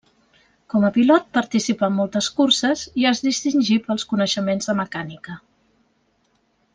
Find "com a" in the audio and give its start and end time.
0.73-0.89